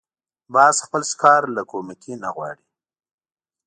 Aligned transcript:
باز 0.53 0.75
خپل 0.85 1.01
ښکار 1.11 1.41
له 1.55 1.61
کومکي 1.71 2.13
نه 2.23 2.29
غواړي 2.35 2.65